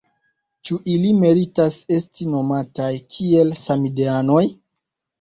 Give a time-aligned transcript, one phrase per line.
[0.69, 4.45] Ĉu ili meritas esti nomataj kiel ‘samideanoj’?